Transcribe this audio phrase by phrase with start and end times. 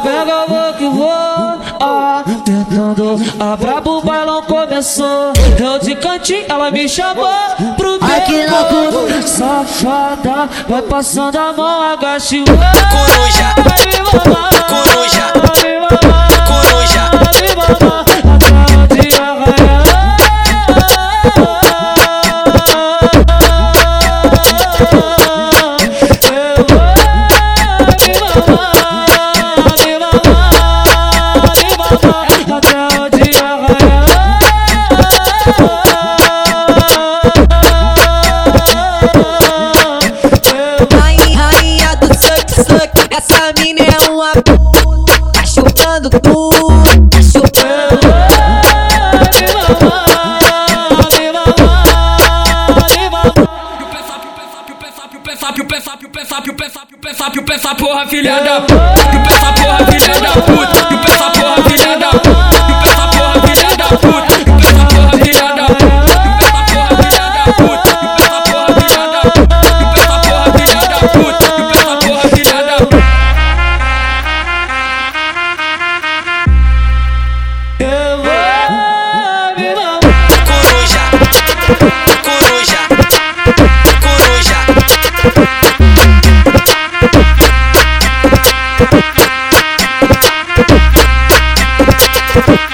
[0.00, 1.62] Pega, vou que vou,
[2.44, 3.16] tentando.
[3.38, 5.32] A brabo o bailão começou.
[5.56, 7.28] Deu de cantinho, ela me chamou
[7.76, 9.26] pro Aqui na.
[9.26, 13.91] Safada, vai passando a mão, agacha o Coruja,
[43.10, 45.32] essa mina é uma puta.
[45.32, 48.12] Tá chupando tudo, tá chupando.
[57.78, 58.74] Porra, filha da puta,
[59.12, 61.01] e peça porra, filha da puta,
[81.78, 82.88] coruja,
[84.00, 84.58] coruja.
[92.34, 92.71] Thank